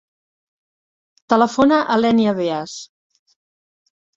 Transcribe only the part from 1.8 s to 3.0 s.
a l'Ènia Beas.